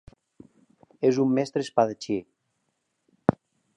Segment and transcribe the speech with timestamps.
[1.09, 2.17] És un mestre espadatxí.